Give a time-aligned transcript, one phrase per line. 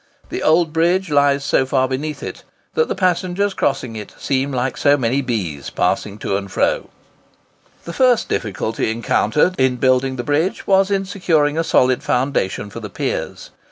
[0.29, 2.41] The old bridge lies so far beneath that
[2.87, 6.89] the passengers crossing it seem like so many bees passing to and fro.
[7.85, 12.79] The first difficulty encountered in building the bridge was in securing a solid foundation for
[12.79, 13.51] the piers.